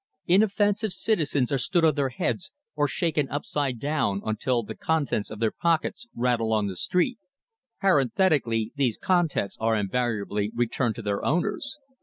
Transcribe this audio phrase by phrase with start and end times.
[0.25, 5.37] Inoffensive citizens are stood on their heads, or shaken upside down until the contents of
[5.39, 7.19] their pockets rattle on the street.
[7.81, 11.77] Parenthetically, these contents are invariably returned to their owners.